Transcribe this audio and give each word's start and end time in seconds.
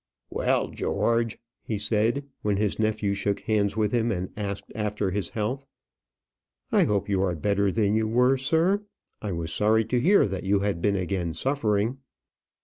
"Well, 0.31 0.69
George," 0.69 1.37
he 1.61 1.77
said, 1.77 2.25
when 2.41 2.57
his 2.57 2.79
nephew 2.79 3.13
shook 3.13 3.41
hands 3.41 3.77
with 3.77 3.91
him 3.91 4.11
and 4.11 4.31
asked 4.35 4.71
after 4.73 5.11
his 5.11 5.29
health. 5.29 5.67
"I 6.71 6.85
hope 6.85 7.07
you 7.07 7.21
are 7.21 7.35
better 7.35 7.71
than 7.71 7.93
you 7.93 8.07
were, 8.07 8.37
sir. 8.37 8.81
I 9.21 9.31
was 9.31 9.53
sorry 9.53 9.85
to 9.85 9.99
hear 10.01 10.25
that 10.25 10.41
you 10.43 10.61
had 10.61 10.81
been 10.81 10.95
again 10.95 11.35
suffering." 11.35 11.99